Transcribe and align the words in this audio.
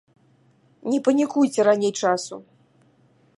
Не 0.93 0.99
панікуйце 1.07 1.61
раней 1.69 1.93
часу. 2.05 2.35